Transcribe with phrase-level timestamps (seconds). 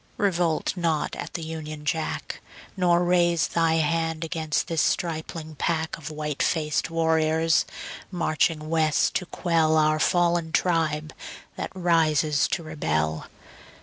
[0.17, 2.41] Revolt not at the Union Jack,
[2.75, 7.65] Nor raise Thy hand against this stripling pack Of white faced warriors,
[8.09, 11.13] marching West to quell Our fallen tribe
[11.55, 13.27] that rises to rebel.